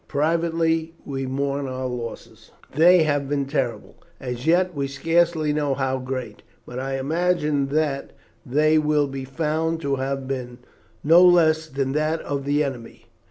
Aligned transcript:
Privately, 0.07 0.95
we 1.05 1.27
mourn 1.27 1.67
our 1.67 1.85
losses. 1.85 2.49
"They 2.73 3.03
have 3.03 3.29
been 3.29 3.45
terrible. 3.45 3.97
As 4.19 4.47
yet 4.47 4.73
we 4.73 4.87
scarcely 4.87 5.53
know 5.53 5.75
how 5.75 5.99
great; 5.99 6.41
but 6.65 6.79
I 6.79 6.97
imagine 6.97 7.67
that 7.67 8.09
they 8.43 8.79
will 8.79 9.05
be 9.05 9.25
found 9.25 9.79
to 9.81 9.97
have 9.97 10.27
been 10.27 10.57
no 11.03 11.23
less 11.23 11.67
than 11.67 11.91
that 11.91 12.19
of 12.21 12.45
the 12.45 12.63
enemy. 12.63 13.05